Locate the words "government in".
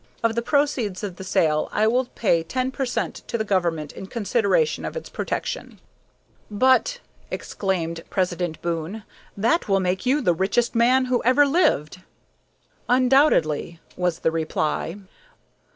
3.43-4.07